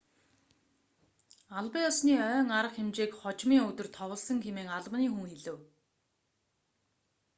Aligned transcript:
албан 1.59 1.81
ёсны 1.91 2.13
ойн 2.29 2.49
арга 2.59 2.75
хэмжээг 2.77 3.11
хожмын 3.21 3.65
өдөр 3.69 3.87
товлосон 3.95 4.37
хэмээн 4.45 4.69
албаны 4.77 5.07
хүн 5.13 5.25
хэлэв 5.31 5.57